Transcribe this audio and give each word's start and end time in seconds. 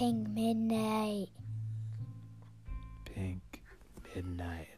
Pink 0.00 0.28
Midnight. 0.30 1.28
Pink 3.04 3.60
Midnight. 4.14 4.68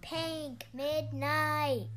Pink 0.00 0.64
Midnight. 0.72 1.88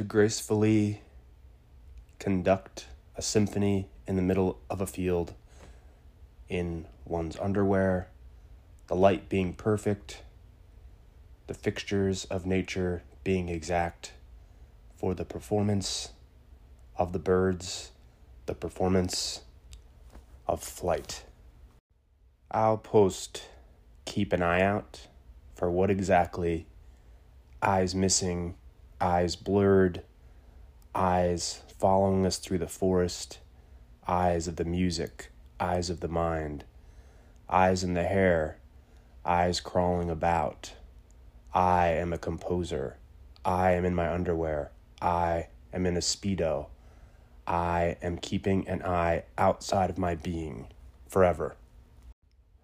To 0.00 0.04
gracefully 0.04 1.02
conduct 2.18 2.86
a 3.16 3.20
symphony 3.20 3.90
in 4.06 4.16
the 4.16 4.22
middle 4.22 4.58
of 4.70 4.80
a 4.80 4.86
field 4.86 5.34
in 6.48 6.86
one's 7.04 7.38
underwear, 7.38 8.08
the 8.86 8.96
light 8.96 9.28
being 9.28 9.52
perfect, 9.52 10.22
the 11.48 11.52
fixtures 11.52 12.24
of 12.24 12.46
nature 12.46 13.02
being 13.24 13.50
exact 13.50 14.14
for 14.96 15.12
the 15.14 15.26
performance 15.26 16.12
of 16.96 17.12
the 17.12 17.18
birds, 17.18 17.90
the 18.46 18.54
performance 18.54 19.42
of 20.48 20.62
flight. 20.62 21.24
Au 22.50 22.78
poste 22.78 23.50
keep 24.06 24.32
an 24.32 24.40
eye 24.40 24.62
out 24.62 25.08
for 25.54 25.70
what 25.70 25.90
exactly 25.90 26.64
eyes 27.60 27.94
missing, 27.94 28.54
eyes 29.00 29.36
blurred, 29.36 30.02
eyes 30.94 31.62
following 31.78 32.26
us 32.26 32.38
through 32.38 32.58
the 32.58 32.66
forest, 32.66 33.38
eyes 34.06 34.46
of 34.46 34.56
the 34.56 34.64
music, 34.64 35.30
eyes 35.58 35.88
of 35.88 36.00
the 36.00 36.08
mind, 36.08 36.64
eyes 37.48 37.82
in 37.82 37.94
the 37.94 38.04
hair, 38.04 38.58
eyes 39.24 39.60
crawling 39.60 40.10
about. 40.10 40.74
I 41.54 41.88
am 41.88 42.12
a 42.12 42.18
composer. 42.18 42.96
I 43.44 43.72
am 43.72 43.84
in 43.84 43.94
my 43.94 44.12
underwear. 44.12 44.70
I 45.00 45.48
am 45.72 45.86
in 45.86 45.96
a 45.96 46.00
Speedo. 46.00 46.66
I 47.46 47.96
am 48.02 48.18
keeping 48.18 48.68
an 48.68 48.82
eye 48.82 49.24
outside 49.38 49.90
of 49.90 49.98
my 49.98 50.14
being 50.14 50.68
forever. 51.08 51.56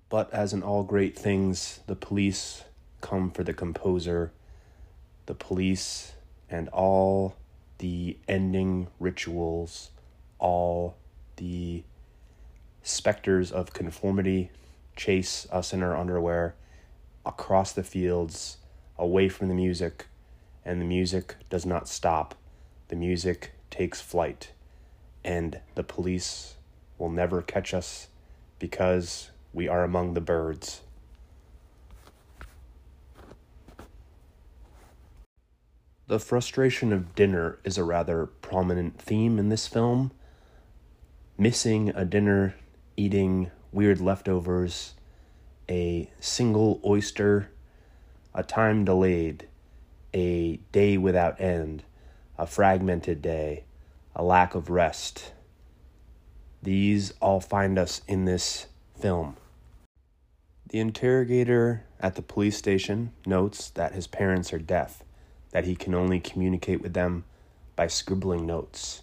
But 0.09 0.33
as 0.33 0.53
in 0.53 0.63
all 0.63 0.85
great 0.85 1.19
things, 1.19 1.81
the 1.87 1.97
police 1.97 2.65
come 3.01 3.31
for 3.31 3.43
the 3.43 3.55
composer, 3.55 4.33
the 5.27 5.35
police 5.35 6.13
and 6.51 6.69
all 6.69 7.37
the 7.79 8.19
ending 8.29 8.89
rituals, 8.99 9.91
all 10.39 10.97
the 11.37 11.83
specters 12.83 13.51
of 13.51 13.73
conformity 13.73 14.51
chase 14.95 15.47
us 15.51 15.73
in 15.73 15.83
our 15.83 15.97
underwear 15.97 16.55
across 17.25 17.73
the 17.73 17.83
fields, 17.83 18.59
away 18.99 19.29
from 19.29 19.49
the 19.49 19.55
music, 19.55 20.07
and 20.65 20.81
the 20.81 20.87
music 20.87 21.37
does 21.51 21.67
not 21.67 21.89
stop. 21.89 22.35
The 22.89 22.97
music 22.97 23.53
takes 23.71 24.01
flight, 24.01 24.53
and 25.25 25.61
the 25.75 25.83
police 25.83 26.55
will 26.99 27.11
never 27.11 27.43
catch 27.43 27.75
us 27.75 28.09
because 28.59 29.31
we 29.53 29.69
are 29.69 29.85
among 29.85 30.15
the 30.15 30.21
birds. 30.21 30.83
The 36.09 36.21
frustration 36.21 36.93
of 36.93 37.17
dinner 37.17 37.59
is 37.65 37.77
a 37.77 37.83
rather 37.83 38.27
prominent 38.27 38.97
theme 38.97 39.41
in 39.41 39.49
this 39.49 39.67
film. 39.67 40.13
Missing 41.37 41.89
a 41.97 42.05
dinner, 42.05 42.55
eating 42.97 43.51
weird 43.73 44.01
leftovers, 44.01 44.95
a 45.69 46.09
single 46.21 46.81
oyster, 46.85 47.51
a 48.33 48.45
time 48.45 48.85
delayed, 48.85 49.49
a 50.15 50.61
day 50.71 50.97
without 50.97 51.41
end, 51.41 51.83
a 52.39 52.47
fragmented 52.47 53.21
day, 53.21 53.65
a 54.15 54.23
lack 54.23 54.55
of 54.55 54.71
rest. 54.71 55.33
These 56.63 57.15
all 57.21 57.41
find 57.41 57.81
us 57.81 58.03
in 58.07 58.27
this 58.27 58.69
film. 58.97 59.37
The 60.69 60.79
interrogator 60.79 61.85
at 61.99 62.15
the 62.15 62.23
police 62.23 62.57
station 62.57 63.13
notes 63.27 63.71
that 63.71 63.93
his 63.93 64.07
parents 64.07 64.53
are 64.53 64.59
deaf, 64.61 65.03
that 65.57 65.65
he 65.65 65.75
can 65.75 65.95
only 65.95 66.21
communicate 66.21 66.83
with 66.83 66.93
them 66.93 67.25
by 67.77 67.87
scribbling 67.87 68.45
notes. 68.45 69.01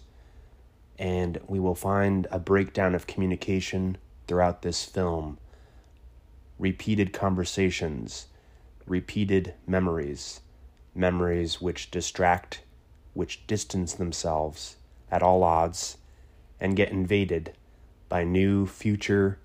And 0.96 1.40
we 1.48 1.58
will 1.58 1.74
find 1.74 2.28
a 2.30 2.38
breakdown 2.38 2.94
of 2.94 3.08
communication 3.08 3.96
throughout 4.28 4.62
this 4.62 4.84
film 4.84 5.38
repeated 6.56 7.12
conversations, 7.12 8.28
repeated 8.86 9.52
memories, 9.66 10.42
memories 10.94 11.60
which 11.60 11.90
distract, 11.90 12.60
which 13.14 13.44
distance 13.48 13.94
themselves 13.94 14.76
at 15.10 15.24
all 15.24 15.42
odds, 15.42 15.96
and 16.60 16.76
get 16.76 16.92
invaded 16.92 17.52
by 18.08 18.22
new, 18.22 18.64
future, 18.64 19.40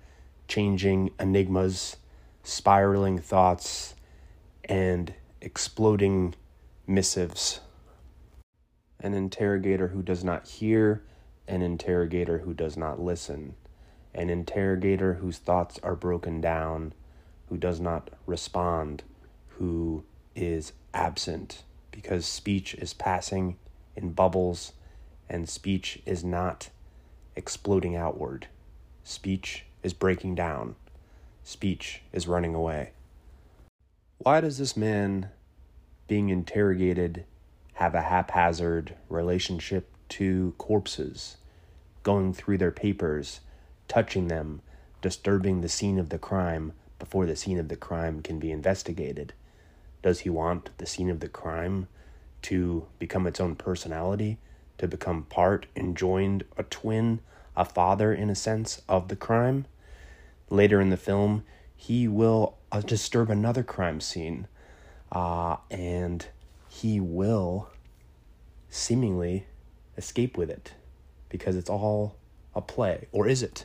changing 0.46 1.10
enigmas, 1.18 1.96
spiraling 2.44 3.18
thoughts, 3.18 3.96
and 4.66 5.12
exploding 5.40 6.36
missives. 6.90 7.60
An 8.98 9.14
interrogator 9.14 9.88
who 9.88 10.02
does 10.02 10.24
not 10.24 10.46
hear, 10.46 11.02
an 11.46 11.62
interrogator 11.62 12.38
who 12.38 12.52
does 12.52 12.76
not 12.76 13.00
listen, 13.00 13.54
an 14.12 14.28
interrogator 14.28 15.14
whose 15.14 15.38
thoughts 15.38 15.78
are 15.84 15.94
broken 15.94 16.40
down, 16.40 16.92
who 17.48 17.56
does 17.56 17.80
not 17.80 18.10
respond, 18.26 19.04
who 19.58 20.04
is 20.34 20.72
absent, 20.92 21.62
because 21.92 22.26
speech 22.26 22.74
is 22.74 22.92
passing 22.92 23.56
in 23.94 24.10
bubbles 24.10 24.72
and 25.28 25.48
speech 25.48 26.02
is 26.04 26.24
not 26.24 26.70
exploding 27.36 27.94
outward. 27.94 28.48
Speech 29.04 29.64
is 29.84 29.94
breaking 29.94 30.34
down. 30.34 30.74
Speech 31.44 32.02
is 32.12 32.26
running 32.26 32.54
away. 32.54 32.90
Why 34.18 34.40
does 34.40 34.58
this 34.58 34.76
man 34.76 35.30
being 36.10 36.28
interrogated 36.28 37.24
have 37.74 37.94
a 37.94 38.02
haphazard 38.02 38.96
relationship 39.08 39.88
to 40.08 40.52
corpses, 40.58 41.36
going 42.02 42.34
through 42.34 42.58
their 42.58 42.72
papers, 42.72 43.38
touching 43.86 44.26
them, 44.26 44.60
disturbing 45.02 45.60
the 45.60 45.68
scene 45.68 46.00
of 46.00 46.08
the 46.08 46.18
crime 46.18 46.72
before 46.98 47.26
the 47.26 47.36
scene 47.36 47.60
of 47.60 47.68
the 47.68 47.76
crime 47.76 48.20
can 48.22 48.40
be 48.40 48.50
investigated? 48.50 49.32
Does 50.02 50.18
he 50.20 50.30
want 50.30 50.76
the 50.78 50.84
scene 50.84 51.10
of 51.10 51.20
the 51.20 51.28
crime 51.28 51.86
to 52.42 52.88
become 52.98 53.24
its 53.24 53.38
own 53.38 53.54
personality, 53.54 54.38
to 54.78 54.88
become 54.88 55.22
part 55.22 55.66
and 55.76 55.96
joined, 55.96 56.42
a 56.56 56.64
twin, 56.64 57.20
a 57.56 57.64
father 57.64 58.12
in 58.12 58.30
a 58.30 58.34
sense, 58.34 58.82
of 58.88 59.06
the 59.06 59.14
crime? 59.14 59.64
Later 60.48 60.80
in 60.80 60.90
the 60.90 60.96
film, 60.96 61.44
he 61.76 62.08
will 62.08 62.56
uh, 62.72 62.80
disturb 62.80 63.30
another 63.30 63.62
crime 63.62 64.00
scene, 64.00 64.48
uh, 65.12 65.56
and 65.70 66.26
he 66.68 67.00
will 67.00 67.68
seemingly 68.68 69.46
escape 69.96 70.36
with 70.36 70.50
it 70.50 70.72
because 71.28 71.56
it's 71.56 71.70
all 71.70 72.16
a 72.54 72.60
play. 72.60 73.08
Or 73.12 73.26
is 73.26 73.42
it? 73.42 73.64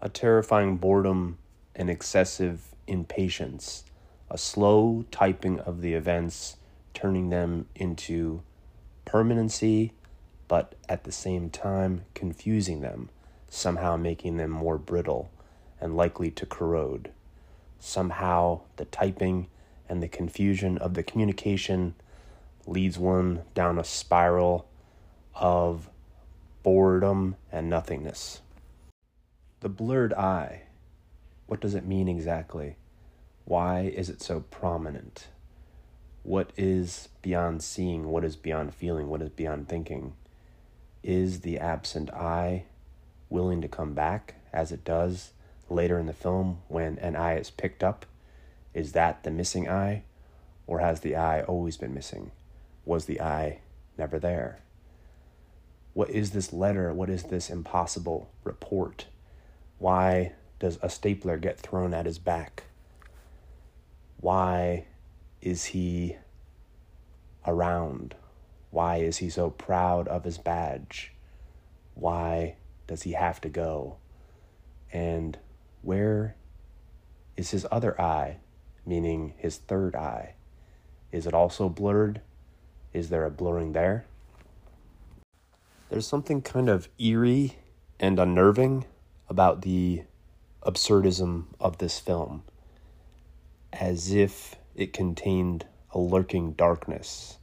A 0.00 0.08
terrifying 0.08 0.76
boredom 0.76 1.38
and 1.74 1.90
excessive 1.90 2.74
impatience, 2.86 3.84
a 4.30 4.38
slow 4.38 5.04
typing 5.10 5.60
of 5.60 5.80
the 5.80 5.94
events 5.94 6.56
turning 6.92 7.30
them 7.30 7.66
into 7.74 8.42
permanency, 9.04 9.92
but 10.46 10.74
at 10.88 11.04
the 11.04 11.12
same 11.12 11.50
time 11.50 12.04
confusing 12.14 12.80
them, 12.80 13.08
somehow 13.48 13.96
making 13.96 14.36
them 14.36 14.50
more 14.50 14.78
brittle 14.78 15.30
and 15.80 15.96
likely 15.96 16.30
to 16.30 16.46
corrode. 16.46 17.10
Somehow 17.86 18.62
the 18.76 18.86
typing 18.86 19.48
and 19.90 20.02
the 20.02 20.08
confusion 20.08 20.78
of 20.78 20.94
the 20.94 21.02
communication 21.02 21.94
leads 22.66 22.98
one 22.98 23.42
down 23.52 23.78
a 23.78 23.84
spiral 23.84 24.66
of 25.34 25.90
boredom 26.62 27.36
and 27.52 27.68
nothingness. 27.68 28.40
The 29.60 29.68
blurred 29.68 30.14
eye, 30.14 30.62
what 31.46 31.60
does 31.60 31.74
it 31.74 31.84
mean 31.84 32.08
exactly? 32.08 32.76
Why 33.44 33.82
is 33.82 34.08
it 34.08 34.22
so 34.22 34.40
prominent? 34.40 35.28
What 36.22 36.52
is 36.56 37.10
beyond 37.20 37.62
seeing? 37.62 38.08
What 38.08 38.24
is 38.24 38.34
beyond 38.34 38.74
feeling? 38.74 39.08
What 39.10 39.20
is 39.20 39.28
beyond 39.28 39.68
thinking? 39.68 40.14
Is 41.02 41.40
the 41.40 41.58
absent 41.58 42.10
eye 42.12 42.64
willing 43.28 43.60
to 43.60 43.68
come 43.68 43.92
back 43.92 44.36
as 44.54 44.72
it 44.72 44.84
does 44.84 45.32
later 45.68 45.98
in 45.98 46.06
the 46.06 46.12
film 46.12 46.58
when 46.68 46.98
an 46.98 47.16
eye 47.16 47.36
is 47.36 47.50
picked 47.50 47.82
up? 47.82 48.06
Is 48.72 48.92
that 48.92 49.22
the 49.22 49.30
missing 49.30 49.68
eye? 49.68 50.02
Or 50.66 50.80
has 50.80 51.00
the 51.00 51.16
eye 51.16 51.42
always 51.42 51.76
been 51.76 51.94
missing? 51.94 52.30
Was 52.84 53.06
the 53.06 53.20
eye 53.20 53.60
never 53.98 54.18
there? 54.18 54.60
What 55.92 56.10
is 56.10 56.30
this 56.30 56.52
letter? 56.52 56.92
What 56.92 57.08
is 57.08 57.24
this 57.24 57.50
impossible 57.50 58.28
report? 58.42 59.06
Why 59.78 60.32
does 60.58 60.78
a 60.82 60.90
stapler 60.90 61.36
get 61.36 61.60
thrown 61.60 61.94
at 61.94 62.06
his 62.06 62.18
back? 62.18 62.64
Why 64.20 64.86
is 65.40 65.66
he 65.66 66.16
around? 67.46 68.14
Why 68.70 68.96
is 68.96 69.18
he 69.18 69.30
so 69.30 69.50
proud 69.50 70.08
of 70.08 70.24
his 70.24 70.38
badge? 70.38 71.12
Why 71.94 72.56
does 72.86 73.02
he 73.02 73.12
have 73.12 73.40
to 73.42 73.48
go? 73.48 73.96
And 74.92 75.38
where 75.84 76.36
is 77.36 77.50
his 77.50 77.66
other 77.70 78.00
eye, 78.00 78.38
meaning 78.86 79.34
his 79.36 79.58
third 79.58 79.94
eye? 79.94 80.34
Is 81.12 81.26
it 81.26 81.34
also 81.34 81.68
blurred? 81.68 82.20
Is 82.92 83.10
there 83.10 83.24
a 83.24 83.30
blurring 83.30 83.72
there? 83.72 84.06
There's 85.90 86.06
something 86.06 86.42
kind 86.42 86.68
of 86.68 86.88
eerie 86.98 87.58
and 88.00 88.18
unnerving 88.18 88.84
about 89.28 89.62
the 89.62 90.02
absurdism 90.62 91.44
of 91.60 91.78
this 91.78 91.98
film, 91.98 92.42
as 93.72 94.12
if 94.12 94.56
it 94.74 94.92
contained 94.92 95.66
a 95.92 95.98
lurking 95.98 96.52
darkness, 96.52 97.38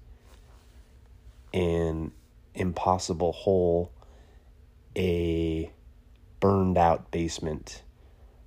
an 1.54 2.12
impossible 2.54 3.32
hole, 3.32 3.92
a 4.98 5.72
burned 6.40 6.78
out 6.78 7.12
basement, 7.12 7.84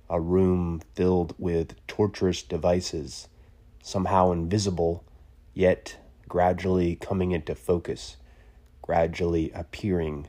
a 0.09 0.19
room 0.19 0.81
filled 0.93 1.33
with 1.37 1.75
torturous 1.87 2.43
devices, 2.43 3.27
somehow 3.81 4.31
invisible, 4.31 5.03
yet 5.53 5.97
gradually 6.27 6.95
coming 6.95 7.31
into 7.31 7.55
focus 7.55 8.17
gradually 8.85 9.49
appearing 9.55 10.27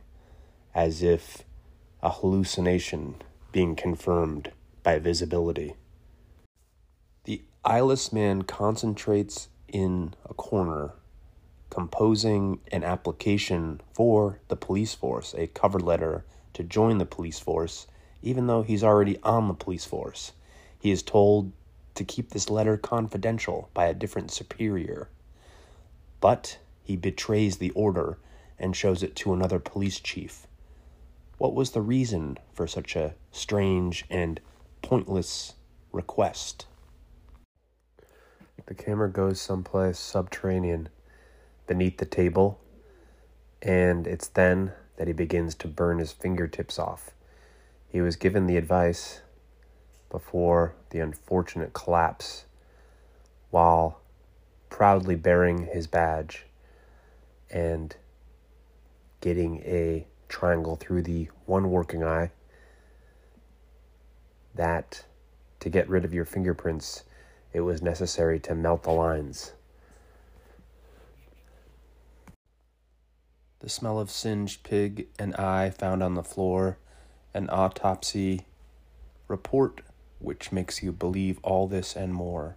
as 0.74 1.02
if 1.02 1.42
a 2.02 2.08
hallucination 2.08 3.14
being 3.52 3.76
confirmed 3.76 4.50
by 4.82 4.98
visibility. 4.98 5.74
The 7.24 7.42
eyeless 7.66 8.14
man 8.14 8.42
concentrates 8.42 9.48
in 9.68 10.14
a 10.24 10.32
corner, 10.32 10.94
composing 11.68 12.60
an 12.72 12.82
application 12.82 13.82
for 13.92 14.40
the 14.48 14.56
police 14.56 14.94
force, 14.94 15.34
a 15.36 15.48
cover 15.48 15.78
letter 15.78 16.24
to 16.54 16.62
join 16.62 16.96
the 16.96 17.04
police 17.04 17.38
force, 17.38 17.86
even 18.26 18.48
though 18.48 18.62
he's 18.62 18.82
already 18.82 19.18
on 19.22 19.46
the 19.46 19.54
police 19.54 19.84
force. 19.84 20.32
He 20.80 20.90
is 20.90 21.02
told 21.02 21.52
to 21.94 22.02
keep 22.02 22.30
this 22.30 22.50
letter 22.50 22.76
confidential 22.76 23.70
by 23.72 23.86
a 23.86 23.94
different 23.94 24.32
superior. 24.32 25.08
But 26.20 26.58
he 26.82 26.96
betrays 26.96 27.58
the 27.58 27.70
order 27.70 28.18
and 28.58 28.74
shows 28.74 29.04
it 29.04 29.14
to 29.16 29.32
another 29.32 29.60
police 29.60 30.00
chief. 30.00 30.48
What 31.38 31.54
was 31.54 31.70
the 31.70 31.80
reason 31.80 32.38
for 32.52 32.66
such 32.66 32.96
a 32.96 33.14
strange 33.30 34.04
and 34.10 34.40
pointless 34.82 35.54
request? 35.92 36.66
The 38.66 38.74
camera 38.74 39.08
goes 39.08 39.40
someplace 39.40 40.00
subterranean 40.00 40.88
beneath 41.68 41.98
the 41.98 42.06
table, 42.06 42.58
and 43.62 44.04
it's 44.06 44.26
then 44.26 44.72
that 44.96 45.06
he 45.06 45.12
begins 45.12 45.54
to 45.56 45.68
burn 45.68 45.98
his 46.00 46.10
fingertips 46.10 46.76
off. 46.76 47.12
He 47.88 48.00
was 48.00 48.16
given 48.16 48.46
the 48.46 48.56
advice 48.56 49.20
before 50.10 50.74
the 50.90 51.00
unfortunate 51.00 51.72
collapse 51.72 52.44
while 53.50 54.00
proudly 54.70 55.14
bearing 55.14 55.66
his 55.66 55.86
badge 55.86 56.46
and 57.50 57.96
getting 59.20 59.58
a 59.58 60.06
triangle 60.28 60.76
through 60.76 61.02
the 61.02 61.28
one 61.46 61.70
working 61.70 62.02
eye 62.04 62.30
that 64.54 65.04
to 65.60 65.68
get 65.68 65.88
rid 65.88 66.04
of 66.04 66.14
your 66.14 66.24
fingerprints 66.24 67.04
it 67.52 67.60
was 67.60 67.80
necessary 67.80 68.38
to 68.40 68.54
melt 68.54 68.82
the 68.82 68.90
lines. 68.90 69.52
The 73.60 73.68
smell 73.68 73.98
of 73.98 74.10
singed 74.10 74.62
pig 74.62 75.06
and 75.18 75.34
eye 75.36 75.70
found 75.70 76.02
on 76.02 76.14
the 76.14 76.22
floor 76.22 76.78
an 77.36 77.48
autopsy 77.50 78.46
report 79.28 79.82
which 80.18 80.50
makes 80.50 80.82
you 80.82 80.90
believe 80.92 81.38
all 81.42 81.66
this 81.66 81.94
and 81.94 82.14
more 82.14 82.56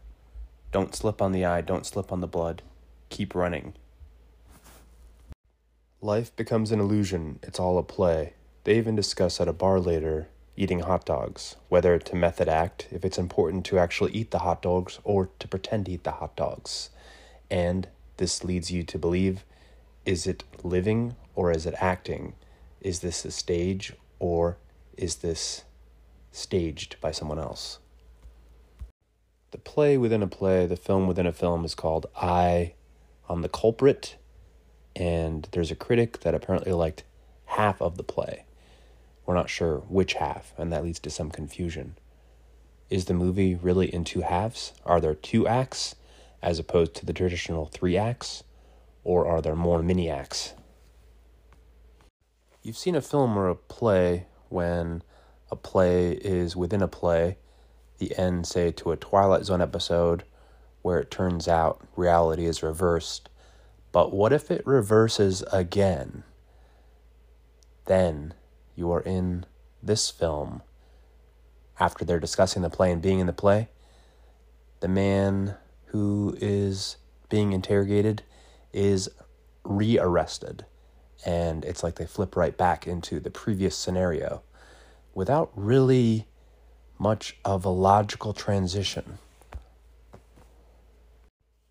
don't 0.72 0.96
slip 0.96 1.22
on 1.22 1.32
the 1.32 1.46
eye 1.46 1.62
don't 1.62 1.86
slip 1.86 2.12
on 2.12 2.22
the 2.22 2.28
blood 2.28 2.62
keep 3.10 3.36
running 3.36 3.74
Life 6.02 6.34
becomes 6.38 6.72
an 6.72 6.80
illusion, 6.80 7.40
it's 7.44 7.60
all 7.60 7.78
a 7.78 7.84
play. 7.84 8.32
They 8.64 8.78
even 8.78 8.96
discuss 8.96 9.42
at 9.42 9.50
a 9.50 9.54
bar 9.54 9.82
later 9.82 10.30
eating 10.56 10.80
hot 10.80 11.06
dogs, 11.06 11.58
whether 11.68 12.00
to 12.00 12.16
method 12.16 12.48
act, 12.48 12.88
if 12.90 13.04
it's 13.04 13.18
important 13.18 13.66
to 13.66 13.80
actually 13.80 14.14
eat 14.14 14.32
the 14.32 14.40
hot 14.40 14.62
dogs, 14.62 15.00
or 15.04 15.30
to 15.40 15.48
pretend 15.50 15.88
to 15.88 15.92
eat 15.92 16.06
the 16.06 16.12
hot 16.12 16.38
dogs. 16.38 16.90
And 17.52 17.90
this 18.16 18.46
leads 18.46 18.72
you 18.72 18.84
to 18.84 18.98
believe 18.98 19.44
is 20.06 20.26
it 20.26 20.46
living 20.64 21.18
or 21.36 21.52
is 21.52 21.66
it 21.66 21.76
acting? 21.80 22.34
Is 22.80 23.02
this 23.02 23.26
a 23.26 23.32
stage 23.32 23.92
or 24.20 24.56
is 25.00 25.16
this 25.18 25.64
staged 26.32 26.98
by 27.00 27.12
someone 27.12 27.40
else? 27.40 27.80
The 29.52 29.58
play 29.58 29.98
within 29.98 30.22
a 30.22 30.28
play, 30.28 30.68
the 30.68 30.76
film 30.76 31.08
within 31.08 31.26
a 31.26 31.32
film 31.32 31.64
is 31.64 31.74
called 31.74 32.06
I 32.16 32.74
on 33.28 33.42
the 33.42 33.50
Culprit 33.50 34.18
and 34.96 35.48
there's 35.54 35.72
a 35.72 35.76
critic 35.76 36.20
that 36.22 36.36
apparently 36.36 36.74
liked 36.74 37.04
half 37.46 37.82
of 37.82 37.96
the 37.96 38.04
play. 38.04 38.44
We're 39.26 39.36
not 39.36 39.50
sure 39.50 39.78
which 39.88 40.16
half, 40.16 40.54
and 40.58 40.72
that 40.74 40.84
leads 40.84 41.00
to 41.00 41.10
some 41.10 41.32
confusion. 41.32 41.96
Is 42.90 43.06
the 43.06 43.14
movie 43.14 43.56
really 43.56 43.94
in 43.94 44.04
two 44.04 44.22
halves? 44.22 44.74
Are 44.86 45.00
there 45.00 45.16
two 45.16 45.48
acts 45.48 45.96
as 46.42 46.60
opposed 46.60 46.96
to 46.96 47.06
the 47.06 47.14
traditional 47.14 47.68
three 47.68 47.96
acts? 47.96 48.44
Or 49.04 49.26
are 49.26 49.42
there 49.42 49.56
more 49.56 49.82
mini 49.82 50.10
acts? 50.10 50.54
You've 52.62 52.78
seen 52.78 52.96
a 52.96 53.02
film 53.02 53.38
or 53.38 53.48
a 53.48 53.56
play 53.56 54.26
when 54.50 55.02
a 55.52 55.56
play 55.56 56.12
is 56.12 56.56
within 56.56 56.82
a 56.82 56.88
play, 56.88 57.38
the 57.98 58.18
end, 58.18 58.48
say, 58.48 58.72
to 58.72 58.92
a 58.92 58.98
Twilight 58.98 59.46
Zone 59.46 59.62
episode 59.62 60.24
where 60.82 61.00
it 61.00 61.12
turns 61.12 61.48
out 61.48 61.86
reality 61.96 62.46
is 62.46 62.64
reversed 62.64 63.30
but 63.92 64.14
what 64.14 64.32
if 64.32 64.52
it 64.52 64.66
reverses 64.66 65.44
again? 65.52 66.24
Then 67.86 68.34
you 68.76 68.92
are 68.92 69.02
in 69.02 69.46
this 69.82 70.10
film. 70.10 70.62
After 71.80 72.06
they're 72.06 72.20
discussing 72.20 72.62
the 72.62 72.70
play 72.70 72.92
and 72.92 73.02
being 73.02 73.20
in 73.20 73.28
the 73.28 73.34
play, 73.34 73.70
the 74.82 74.88
man 74.88 75.56
who 75.88 76.38
is 76.40 76.98
being 77.30 77.54
interrogated 77.54 78.24
is 78.74 79.10
rearrested. 79.64 80.66
And 81.26 81.66
it's 81.66 81.84
like 81.84 81.96
they 81.96 82.06
flip 82.06 82.36
right 82.36 82.56
back 82.56 82.88
into 82.88 83.20
the 83.20 83.30
previous 83.30 83.76
scenario 83.76 84.42
without 85.14 85.52
really 85.56 86.28
much 86.98 87.38
of 87.44 87.66
a 87.66 87.70
logical 87.70 88.34
transition. 88.34 89.18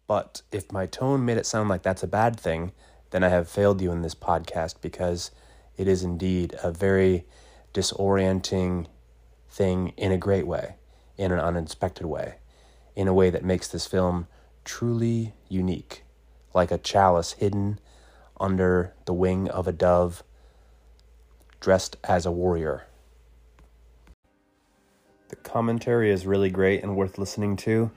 But 0.06 0.42
if 0.50 0.72
my 0.72 0.86
tone 0.86 1.24
made 1.24 1.36
it 1.36 1.46
sound 1.46 1.68
like 1.68 1.82
that's 1.82 2.02
a 2.02 2.06
bad 2.06 2.38
thing, 2.38 2.72
then 3.10 3.22
I 3.22 3.28
have 3.28 3.48
failed 3.48 3.80
you 3.80 3.92
in 3.92 4.02
this 4.02 4.14
podcast 4.14 4.76
because 4.80 5.30
it 5.76 5.86
is 5.86 6.02
indeed 6.02 6.54
a 6.62 6.70
very 6.70 7.26
disorienting 7.74 8.86
thing 9.50 9.92
in 9.96 10.12
a 10.12 10.18
great 10.18 10.46
way, 10.46 10.76
in 11.16 11.32
an 11.32 11.38
unexpected 11.38 12.06
way, 12.06 12.36
in 12.96 13.06
a 13.08 13.14
way 13.14 13.30
that 13.30 13.44
makes 13.44 13.68
this 13.68 13.86
film 13.86 14.26
truly 14.64 15.34
unique. 15.48 16.04
like 16.54 16.70
a 16.70 16.78
chalice 16.78 17.32
hidden 17.32 17.78
under 18.40 18.94
the 19.04 19.12
wing 19.12 19.48
of 19.48 19.66
a 19.66 19.72
dove, 19.72 20.22
dressed 21.60 21.96
as 22.04 22.26
a 22.26 22.30
warrior. 22.30 22.86
The 25.28 25.36
commentary 25.36 26.10
is 26.10 26.26
really 26.26 26.50
great 26.50 26.82
and 26.82 26.96
worth 26.96 27.18
listening 27.18 27.56
to. 27.56 27.90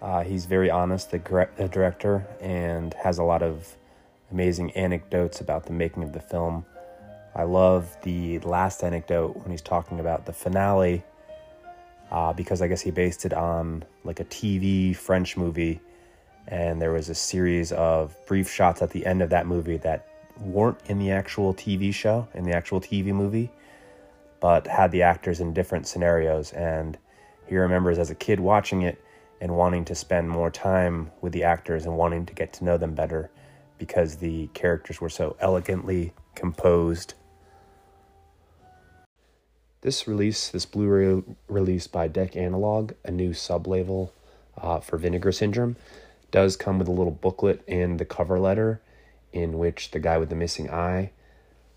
Uh, 0.00 0.22
he's 0.22 0.46
very 0.46 0.70
honest, 0.70 1.10
the, 1.10 1.18
the 1.56 1.68
director, 1.68 2.26
and 2.40 2.94
has 2.94 3.18
a 3.18 3.22
lot 3.22 3.42
of 3.42 3.76
amazing 4.30 4.70
anecdotes 4.72 5.40
about 5.40 5.66
the 5.66 5.72
making 5.72 6.02
of 6.02 6.12
the 6.12 6.20
film. 6.20 6.64
I 7.34 7.44
love 7.44 7.96
the 8.02 8.38
last 8.40 8.82
anecdote 8.82 9.36
when 9.36 9.50
he's 9.50 9.62
talking 9.62 10.00
about 10.00 10.26
the 10.26 10.32
finale, 10.32 11.04
uh, 12.10 12.32
because 12.32 12.62
I 12.62 12.68
guess 12.68 12.80
he 12.80 12.90
based 12.90 13.24
it 13.24 13.32
on 13.32 13.84
like 14.04 14.20
a 14.20 14.24
TV 14.24 14.96
French 14.96 15.36
movie, 15.36 15.80
and 16.48 16.80
there 16.80 16.92
was 16.92 17.10
a 17.10 17.14
series 17.14 17.72
of 17.72 18.16
brief 18.26 18.50
shots 18.50 18.80
at 18.80 18.90
the 18.90 19.04
end 19.04 19.20
of 19.20 19.30
that 19.30 19.46
movie 19.46 19.76
that 19.76 20.06
weren't 20.40 20.78
in 20.86 20.98
the 20.98 21.10
actual 21.10 21.52
TV 21.52 21.92
show, 21.92 22.26
in 22.34 22.44
the 22.44 22.52
actual 22.52 22.80
TV 22.80 23.06
movie, 23.06 23.50
but 24.40 24.66
had 24.66 24.90
the 24.90 25.02
actors 25.02 25.40
in 25.40 25.52
different 25.52 25.86
scenarios. 25.86 26.52
And 26.52 26.96
he 27.46 27.56
remembers 27.56 27.98
as 27.98 28.08
a 28.08 28.14
kid 28.14 28.40
watching 28.40 28.82
it 28.82 29.02
and 29.42 29.56
wanting 29.56 29.84
to 29.84 29.94
spend 29.94 30.30
more 30.30 30.50
time 30.50 31.10
with 31.20 31.32
the 31.34 31.44
actors 31.44 31.84
and 31.84 31.96
wanting 31.98 32.24
to 32.24 32.32
get 32.32 32.54
to 32.54 32.64
know 32.64 32.78
them 32.78 32.94
better 32.94 33.30
because 33.76 34.16
the 34.16 34.46
characters 34.48 35.02
were 35.02 35.10
so 35.10 35.36
elegantly 35.40 36.12
composed. 36.34 37.12
This 39.82 40.08
release, 40.08 40.48
this 40.48 40.64
Blu 40.64 40.88
ray 40.88 41.22
release 41.46 41.86
by 41.86 42.08
Dekanalog, 42.08 42.94
a 43.04 43.10
new 43.10 43.34
sub 43.34 43.66
label 43.66 44.14
uh, 44.56 44.80
for 44.80 44.96
Vinegar 44.96 45.30
Syndrome, 45.30 45.76
does 46.30 46.56
come 46.56 46.78
with 46.78 46.88
a 46.88 46.92
little 46.92 47.12
booklet 47.12 47.62
and 47.66 47.98
the 47.98 48.04
cover 48.04 48.38
letter 48.38 48.80
in 49.32 49.58
which 49.58 49.90
the 49.90 49.98
guy 49.98 50.18
with 50.18 50.28
the 50.28 50.34
missing 50.34 50.70
eye 50.70 51.10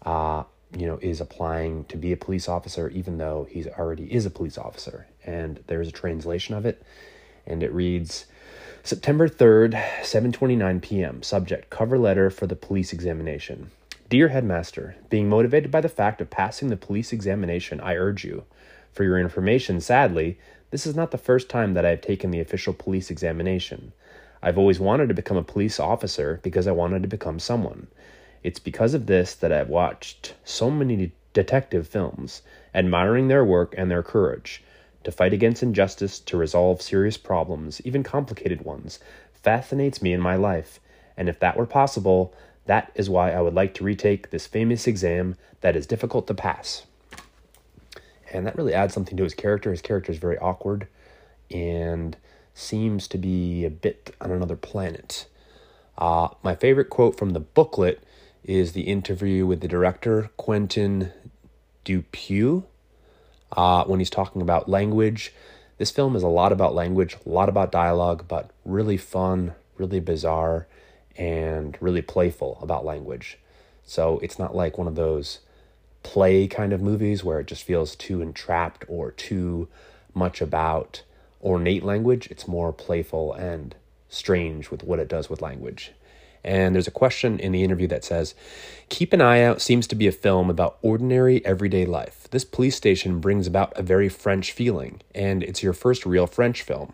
uh, 0.05 0.43
you 0.77 0.86
know 0.86 0.98
is 1.01 1.22
applying 1.22 1.86
to 1.86 1.98
be 1.98 2.12
a 2.12 2.17
police 2.17 2.48
officer 2.48 2.89
even 2.89 3.17
though 3.17 3.48
he's 3.50 3.67
already 3.67 4.12
is 4.13 4.25
a 4.25 4.29
police 4.29 4.58
officer 4.58 5.08
and 5.25 5.63
there's 5.67 5.88
a 5.88 5.91
translation 5.91 6.55
of 6.55 6.65
it 6.65 6.81
and 7.46 7.63
it 7.63 7.74
reads 7.74 8.25
September 8.84 9.29
3rd, 9.29 9.74
7:29 10.01 10.81
p.m. 10.81 11.22
Subject: 11.22 11.70
Cover 11.70 12.00
letter 12.00 12.31
for 12.31 12.48
the 12.48 12.55
police 12.55 12.91
examination. 12.91 13.70
Dear 14.10 14.29
headmaster, 14.29 14.96
being 15.08 15.29
motivated 15.29 15.70
by 15.70 15.81
the 15.81 15.88
fact 15.88 16.20
of 16.20 16.31
passing 16.31 16.70
the 16.70 16.77
police 16.77 17.13
examination, 17.13 17.79
I 17.79 17.96
urge 17.96 18.25
you. 18.25 18.43
For 18.91 19.03
your 19.03 19.20
information, 19.20 19.81
sadly, 19.81 20.39
this 20.72 20.88
is 20.88 20.96
not 20.96 21.12
the 21.12 21.20
first 21.20 21.48
time 21.48 21.75
that 21.75 21.86
I 21.86 21.91
have 21.91 22.01
taken 22.01 22.31
the 22.31 22.39
official 22.39 22.74
police 22.74 23.12
examination. 23.12 23.93
I've 24.41 24.57
always 24.57 24.79
wanted 24.79 25.07
to 25.10 25.13
become 25.13 25.38
a 25.38 25.43
police 25.43 25.79
officer 25.79 26.39
because 26.43 26.67
I 26.67 26.71
wanted 26.71 27.01
to 27.03 27.07
become 27.07 27.39
someone. 27.39 27.88
It's 28.43 28.60
because 28.60 28.93
of 28.93 29.05
this 29.05 29.36
that 29.36 29.51
I've 29.51 29.69
watched 29.69 30.33
so 30.43 30.71
many 30.71 31.12
detective 31.33 31.88
films, 31.88 32.41
admiring 32.74 33.27
their 33.27 33.45
work 33.45 33.75
and 33.77 33.89
their 33.89 34.03
courage 34.03 34.63
to 35.03 35.12
fight 35.12 35.33
against 35.33 35.63
injustice, 35.63 36.19
to 36.19 36.38
resolve 36.38 36.81
serious 36.81 37.17
problems, 37.17 37.81
even 37.86 38.03
complicated 38.03 38.63
ones, 38.63 39.00
fascinates 39.33 40.01
me 40.01 40.13
in 40.13 40.21
my 40.21 40.36
life. 40.36 40.79
And 41.17 41.27
if 41.27 41.39
that 41.39 41.57
were 41.57 41.65
possible, 41.65 42.33
that 42.65 42.91
is 42.95 43.10
why 43.10 43.31
I 43.31 43.41
would 43.41 43.53
like 43.53 43.74
to 43.75 43.83
retake 43.83 44.29
this 44.29 44.48
famous 44.48 44.88
exam 44.88 45.36
that 45.62 45.75
is 45.75 45.88
difficult 45.88 46.27
to 46.27 46.33
pass. 46.33 46.86
And 48.31 48.45
that 48.45 48.55
really 48.55 48.74
adds 48.74 48.93
something 48.93 49.17
to 49.17 49.24
his 49.24 49.33
character. 49.33 49.71
His 49.71 49.81
character 49.81 50.12
is 50.12 50.17
very 50.17 50.38
awkward 50.38 50.88
and 51.50 52.15
seems 52.53 53.08
to 53.08 53.17
be 53.17 53.65
a 53.65 53.70
bit 53.70 54.15
on 54.22 54.31
another 54.31 54.55
planet. 54.55 55.27
Uh, 55.98 56.29
my 56.43 56.55
favorite 56.55 56.89
quote 56.89 57.17
from 57.17 57.31
the 57.31 57.39
booklet 57.39 58.03
is 58.43 58.74
the 58.74 58.81
interview 58.81 59.46
with 59.46 59.62
the 59.62 59.67
director, 59.67 60.29
Quentin 60.38 61.12
Dupieux 61.86 62.63
uh, 63.51 63.84
when 63.86 64.00
he's 64.00 64.10
talking 64.10 64.41
about 64.41 64.70
language. 64.70 65.34
This 65.77 65.91
film 65.91 66.15
is 66.15 66.24
a 66.24 66.27
lot 66.27 66.51
about 66.51 66.75
language, 66.75 67.17
a 67.25 67.29
lot 67.29 67.50
about 67.50 67.72
dialogue, 67.72 68.25
but 68.27 68.51
really 68.65 68.98
fun, 68.98 69.55
really 69.77 70.00
bizarre, 70.00 70.67
and 71.17 71.77
really 71.81 72.01
playful 72.01 72.60
about 72.62 72.86
language. 72.86 73.39
So 73.84 74.20
it's 74.20 74.39
not 74.39 74.55
like 74.55 74.77
one 74.77 74.88
of 74.88 74.96
those 74.96 75.39
play 76.03 76.48
kind 76.48 76.74
of 76.74 76.81
movies 76.81 77.24
where 77.24 77.39
it 77.39 77.48
just 77.48 77.63
feels 77.63 77.96
too 77.96 78.22
entrapped 78.22 78.86
or 78.88 79.12
too 79.12 79.67
much 80.13 80.41
about 80.41 81.03
ornate 81.43 81.83
language. 81.83 82.27
It's 82.31 82.48
more 82.48 82.71
playful 82.71 83.33
and 83.33 83.75
strange 84.10 84.71
with 84.71 84.83
what 84.83 85.00
it 85.00 85.07
does 85.07 85.29
with 85.29 85.41
language. 85.41 85.91
And 86.43 86.74
there's 86.74 86.88
a 86.88 86.91
question 86.91 87.39
in 87.39 87.51
the 87.51 87.63
interview 87.63 87.88
that 87.88 88.03
says, 88.03 88.33
Keep 88.89 89.13
an 89.13 89.21
Eye 89.21 89.43
Out 89.43 89.62
seems 89.62 89.86
to 89.88 89.95
be 89.95 90.07
a 90.07 90.12
film 90.12 90.50
about 90.50 90.77
ordinary 90.81 91.45
everyday 91.45 91.86
life. 91.86 92.27
This 92.31 92.43
police 92.43 92.75
station 92.75 93.19
brings 93.19 93.45
about 93.45 93.77
a 93.77 93.83
very 93.83 94.10
French 94.10 94.51
feeling, 94.51 95.01
and 95.13 95.43
it's 95.43 95.62
your 95.62 95.74
first 95.74 96.05
real 96.05 96.25
French 96.25 96.63
film. 96.63 96.93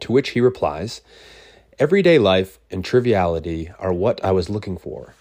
To 0.00 0.12
which 0.12 0.30
he 0.30 0.40
replies, 0.40 1.00
Everyday 1.78 2.18
life 2.18 2.60
and 2.70 2.84
triviality 2.84 3.72
are 3.80 3.92
what 3.92 4.24
I 4.24 4.30
was 4.30 4.48
looking 4.48 4.78
for. 4.78 5.14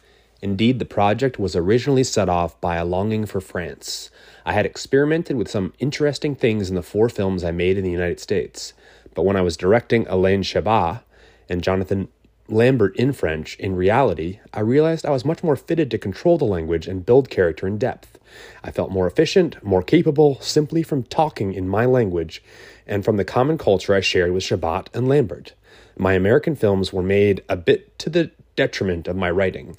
Indeed, 0.44 0.78
the 0.78 0.86
project 0.86 1.40
was 1.40 1.56
originally 1.56 2.04
set 2.04 2.30
off 2.30 2.60
by 2.62 2.76
a 2.76 2.86
longing 2.86 3.26
for 3.26 3.42
France. 3.42 4.12
I 4.46 4.54
had 4.54 4.66
experimented 4.66 5.38
with 5.38 5.50
some 5.50 5.74
interesting 5.80 6.36
things 6.36 6.70
in 6.70 6.76
the 6.76 6.84
four 6.84 7.10
films 7.10 7.44
I 7.44 7.52
made 7.52 7.78
in 7.78 7.84
the 7.84 7.92
United 7.92 8.20
States, 8.20 8.74
but 9.14 9.24
when 9.24 9.36
I 9.36 9.42
was 9.42 9.58
directing 9.58 10.08
Alain 10.08 10.44
Chabat 10.44 11.02
and 11.50 11.64
Jonathan 11.64 12.10
Lambert 12.50 12.96
in 12.98 13.14
French, 13.14 13.58
in 13.58 13.76
reality, 13.76 14.40
I 14.54 14.60
realized 14.60 15.06
I 15.06 15.12
was 15.12 15.24
much 15.24 15.44
more 15.44 15.56
fitted 15.56 15.90
to 15.92 15.98
control 15.98 16.38
the 16.38 16.46
language 16.46 16.88
and 16.88 17.06
build 17.06 17.30
character 17.30 17.68
in 17.68 17.78
depth. 17.78 18.20
I 18.64 18.72
felt 18.72 18.92
more 18.92 19.08
efficient, 19.08 19.64
more 19.64 19.84
capable, 19.84 20.40
simply 20.42 20.84
from 20.84 21.04
talking 21.04 21.54
in 21.54 21.70
my 21.70 21.86
language 21.86 22.44
and 22.86 23.06
from 23.06 23.16
the 23.18 23.24
common 23.24 23.58
culture 23.58 23.94
I 23.94 24.02
shared 24.02 24.34
with 24.34 24.44
Chabat 24.44 24.88
and 24.94 25.08
Lambert. 25.08 25.54
My 25.98 26.14
American 26.14 26.56
films 26.56 26.92
were 26.92 27.04
made 27.04 27.44
a 27.48 27.56
bit 27.56 27.98
to 28.00 28.10
the 28.10 28.32
detriment 28.56 29.08
of 29.08 29.16
my 29.16 29.32
writing. 29.32 29.78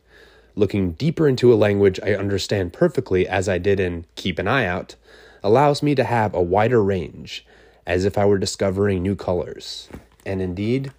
Looking 0.56 0.92
deeper 0.92 1.26
into 1.26 1.52
a 1.52 1.56
language 1.56 1.98
I 2.02 2.14
understand 2.14 2.72
perfectly, 2.72 3.26
as 3.26 3.48
I 3.48 3.58
did 3.58 3.80
in 3.80 4.06
Keep 4.14 4.38
an 4.38 4.46
Eye 4.46 4.66
Out, 4.66 4.94
allows 5.42 5.82
me 5.82 5.94
to 5.96 6.04
have 6.04 6.32
a 6.32 6.42
wider 6.42 6.82
range, 6.82 7.44
as 7.86 8.04
if 8.04 8.16
I 8.16 8.24
were 8.24 8.38
discovering 8.38 9.02
new 9.02 9.16
colors. 9.16 9.88
And 10.24 10.40
indeed, 10.40 10.92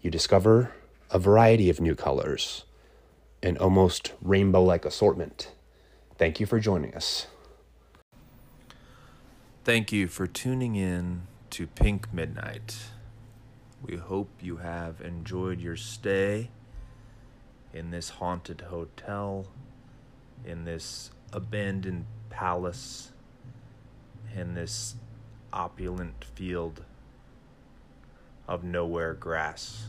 you 0.00 0.10
discover 0.10 0.72
a 1.10 1.18
variety 1.18 1.68
of 1.68 1.80
new 1.80 1.94
colors, 1.94 2.64
an 3.42 3.58
almost 3.58 4.12
rainbow 4.22 4.62
like 4.62 4.86
assortment. 4.86 5.52
Thank 6.16 6.40
you 6.40 6.46
for 6.46 6.58
joining 6.58 6.94
us. 6.94 7.26
Thank 9.64 9.92
you 9.92 10.08
for 10.08 10.26
tuning 10.26 10.76
in 10.76 11.22
to 11.50 11.66
Pink 11.66 12.12
Midnight. 12.12 12.78
We 13.82 13.96
hope 13.96 14.30
you 14.40 14.56
have 14.56 15.00
enjoyed 15.00 15.60
your 15.60 15.76
stay 15.76 16.50
in 17.72 17.90
this 17.90 18.10
haunted 18.10 18.62
hotel, 18.62 19.46
in 20.44 20.64
this 20.64 21.10
abandoned 21.32 22.06
palace, 22.30 23.12
in 24.34 24.54
this 24.54 24.96
opulent 25.52 26.24
field 26.34 26.84
of 28.48 28.64
nowhere 28.64 29.14
grass. 29.14 29.86